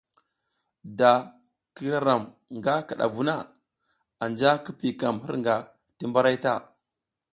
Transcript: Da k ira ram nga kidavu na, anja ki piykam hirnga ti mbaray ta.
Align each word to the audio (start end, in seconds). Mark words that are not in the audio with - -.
Da 0.99 1.11
k 1.73 1.75
ira 1.87 1.99
ram 2.07 2.23
nga 2.57 2.75
kidavu 2.87 3.21
na, 3.27 3.35
anja 4.23 4.51
ki 4.63 4.71
piykam 4.79 5.15
hirnga 5.23 5.55
ti 5.97 6.03
mbaray 6.09 6.37
ta. 6.43 6.53